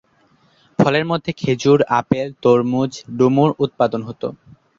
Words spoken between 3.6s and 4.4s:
উৎপাদন হত।